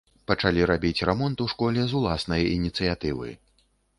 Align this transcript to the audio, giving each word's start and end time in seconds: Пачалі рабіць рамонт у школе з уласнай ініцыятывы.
Пачалі 0.29 0.61
рабіць 0.71 1.05
рамонт 1.09 1.43
у 1.45 1.47
школе 1.53 1.85
з 1.91 1.99
уласнай 1.99 2.49
ініцыятывы. 2.57 3.29